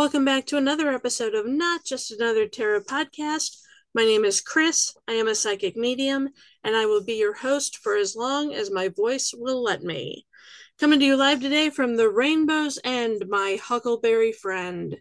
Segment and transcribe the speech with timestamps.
[0.00, 3.58] Welcome back to another episode of Not Just Another Tarot Podcast.
[3.94, 4.96] My name is Chris.
[5.06, 6.30] I am a psychic medium,
[6.64, 10.26] and I will be your host for as long as my voice will let me.
[10.78, 14.96] Coming to you live today from the Rainbow's End, my Huckleberry friend.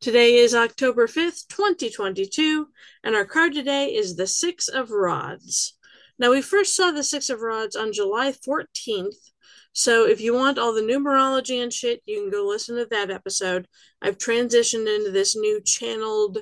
[0.00, 2.68] Today is October 5th, 2022,
[3.02, 5.76] and our card today is the Six of Rods.
[6.20, 9.32] Now, we first saw the Six of Rods on July 14th
[9.76, 13.10] so if you want all the numerology and shit, you can go listen to that
[13.10, 13.68] episode.
[14.00, 16.38] I've transitioned into this new channeled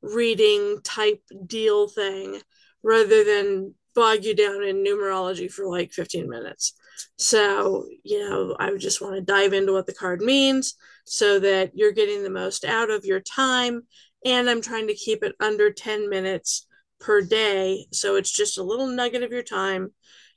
[0.00, 2.40] reading type deal thing
[2.84, 6.74] rather than bog you down in numerology for like 15 minutes.
[7.16, 11.72] So, you know, I just want to dive into what the card means so that
[11.74, 13.88] you're getting the most out of your time.
[14.24, 16.64] And I'm trying to keep it under 10 minutes
[17.00, 17.86] per day.
[17.90, 19.90] So it's just a little nugget of your time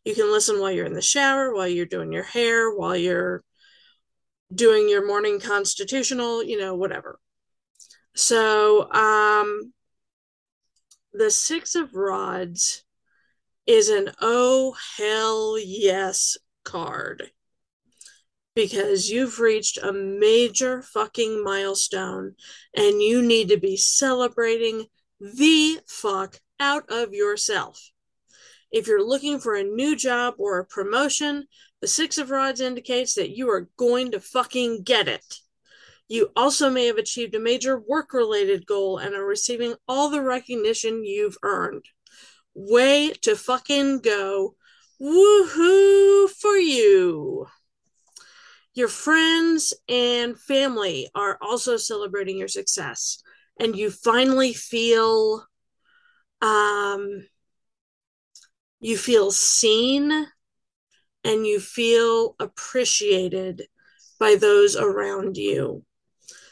[0.04, 3.44] you can listen while you're in the shower, while you're doing your hair, while you're
[4.54, 7.20] doing your morning constitutional, you know, whatever.
[8.16, 9.74] So, um,
[11.14, 12.84] the Six of Rods
[13.68, 17.32] is an oh hell yes card
[18.56, 22.36] because you've reached a major fucking milestone
[22.76, 24.86] and you need to be celebrating
[25.20, 27.91] the fuck out of yourself.
[28.72, 31.46] If you're looking for a new job or a promotion,
[31.82, 35.26] the Six of Rods indicates that you are going to fucking get it.
[36.08, 40.22] You also may have achieved a major work related goal and are receiving all the
[40.22, 41.86] recognition you've earned.
[42.54, 44.56] Way to fucking go.
[45.02, 47.48] Woohoo for you.
[48.74, 53.22] Your friends and family are also celebrating your success,
[53.60, 55.46] and you finally feel
[56.42, 57.26] um,
[58.82, 60.28] you feel seen
[61.24, 63.64] and you feel appreciated
[64.20, 65.86] by those around you.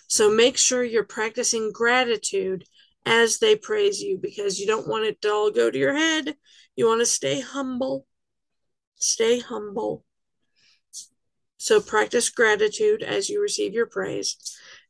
[0.07, 2.66] So make sure you're practicing gratitude
[3.06, 6.35] as they praise you because you don't want it to all go to your head.
[6.75, 8.06] You want to stay humble.
[8.95, 10.03] Stay humble.
[11.57, 14.38] So practice gratitude as you receive your praise.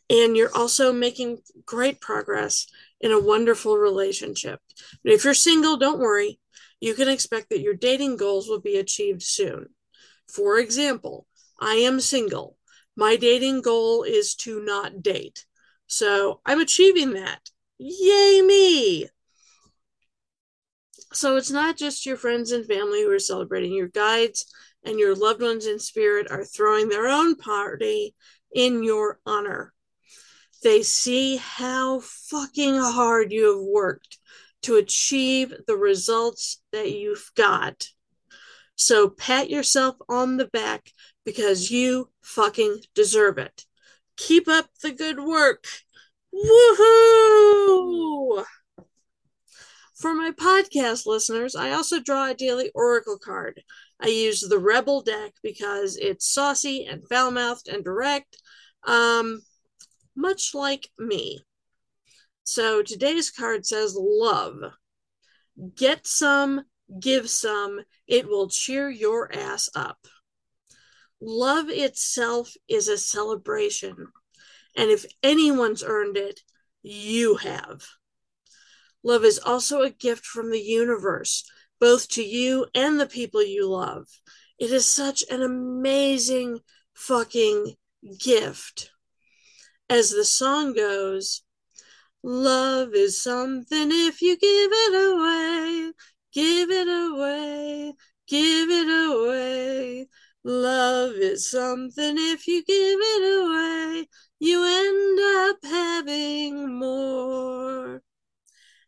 [0.10, 2.68] And you're also making great progress
[3.00, 4.60] in a wonderful relationship.
[5.04, 6.39] If you're single, don't worry
[6.80, 9.70] you can expect that your dating goals will be achieved soon.
[10.28, 11.28] For example,
[11.60, 12.58] I am single.
[12.96, 15.46] My dating goal is to not date.
[15.88, 17.50] So I'm achieving that.
[17.78, 19.08] Yay, me!
[21.12, 23.74] So it's not just your friends and family who are celebrating.
[23.74, 24.46] Your guides
[24.84, 28.16] and your loved ones in spirit are throwing their own party
[28.54, 29.74] in your honor.
[30.62, 34.18] They see how fucking hard you have worked
[34.64, 37.88] to achieve the results that you've got.
[38.76, 40.92] So pat yourself on the back
[41.26, 43.66] because you fucking deserve it.
[44.18, 45.66] Keep up the good work.
[46.34, 47.60] Woohoo!
[49.96, 53.62] For my podcast listeners, I also draw a daily oracle card.
[54.00, 58.42] I use the Rebel deck because it's saucy and foul mouthed and direct,
[58.86, 59.42] um,
[60.16, 61.44] much like me.
[62.52, 64.56] So today's card says love.
[65.76, 66.64] Get some,
[67.00, 67.82] give some.
[68.08, 70.08] It will cheer your ass up.
[71.22, 74.08] Love itself is a celebration.
[74.76, 76.40] And if anyone's earned it,
[76.82, 77.84] you have.
[79.04, 81.48] Love is also a gift from the universe,
[81.80, 84.08] both to you and the people you love.
[84.58, 86.62] It is such an amazing
[86.96, 87.76] fucking
[88.20, 88.90] gift.
[89.88, 91.44] As the song goes,
[92.22, 95.94] Love is something if you give it away,
[96.34, 97.94] give it away,
[98.28, 100.08] give it away.
[100.44, 104.08] Love is something if you give it away,
[104.40, 105.20] you end
[105.50, 108.02] up having more.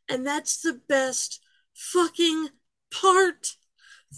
[0.10, 1.42] And that's the best
[1.74, 2.50] fucking
[2.94, 3.56] part.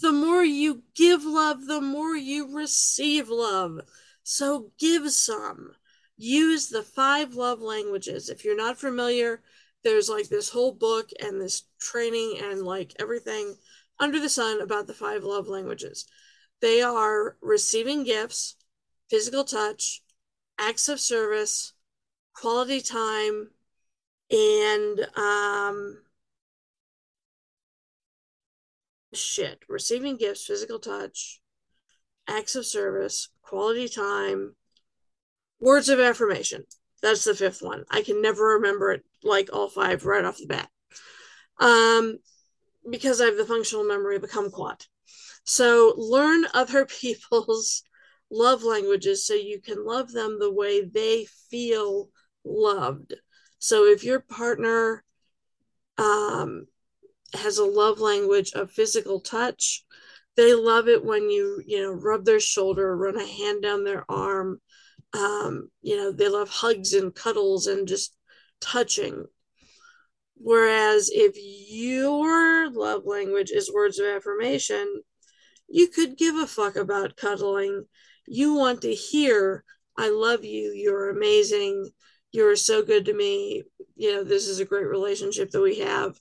[0.00, 3.80] The more you give love, the more you receive love.
[4.24, 5.72] So give some
[6.16, 8.28] use the five love languages.
[8.28, 9.42] If you're not familiar,
[9.82, 13.56] there's like this whole book and this training and like everything
[13.98, 16.06] under the sun about the five love languages.
[16.60, 18.56] They are receiving gifts,
[19.10, 20.02] physical touch,
[20.58, 21.74] acts of service,
[22.34, 23.50] quality time,
[24.30, 25.98] and um,
[29.12, 31.40] shit, receiving gifts, physical touch,
[32.26, 34.54] acts of service, quality time,
[35.64, 36.62] words of affirmation.
[37.02, 37.84] That's the fifth one.
[37.90, 40.68] I can never remember it like all five right off the bat.
[41.58, 42.18] Um,
[42.88, 44.86] because I have the functional memory of a kumquat.
[45.44, 47.82] So learn other people's
[48.30, 52.10] love languages so you can love them the way they feel
[52.44, 53.14] loved.
[53.58, 55.02] So if your partner
[55.96, 56.66] um,
[57.32, 59.84] has a love language of physical touch,
[60.36, 64.04] they love it when you you know rub their shoulder, run a hand down their
[64.10, 64.60] arm.
[65.14, 68.16] Um, you know they love hugs and cuddles and just
[68.60, 69.26] touching.
[70.36, 75.02] Whereas if your love language is words of affirmation,
[75.68, 77.84] you could give a fuck about cuddling.
[78.26, 79.64] You want to hear,
[79.96, 81.90] I love you, you're amazing,
[82.32, 83.62] you're so good to me,
[83.96, 86.18] you know, this is a great relationship that we have,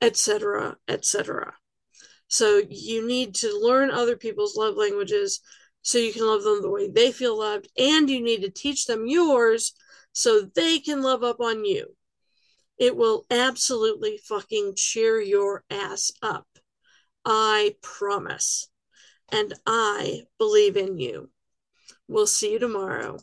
[0.00, 1.54] etc., etc.
[2.28, 5.40] So you need to learn other people's love languages
[5.88, 8.84] so you can love them the way they feel loved, and you need to teach
[8.84, 9.72] them yours
[10.12, 11.96] so they can love up on you.
[12.76, 16.46] It will absolutely fucking cheer your ass up.
[17.24, 18.68] I promise
[19.32, 21.30] and I believe in you.
[22.06, 23.20] We'll see you tomorrow.